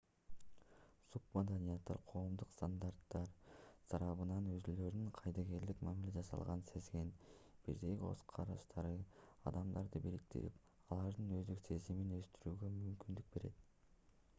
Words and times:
субмаданияттар 1.15 1.99
коомдук 2.11 2.53
стандарттар 2.53 3.27
тарабынан 3.91 4.47
өзүлөрүнө 4.53 5.11
кайдыгерлик 5.19 5.83
мамиле 5.89 6.15
жасалганын 6.17 6.65
сезген 6.71 7.13
бирдей 7.69 7.99
көз 8.07 8.25
караштагы 8.33 8.97
адамдарды 9.53 10.03
бириктирип 10.09 10.97
алардын 10.99 11.31
өздүк 11.41 11.65
сезимин 11.71 12.17
өстүрүүгө 12.25 12.73
мүмкүндүк 12.83 13.33
берет 13.39 13.65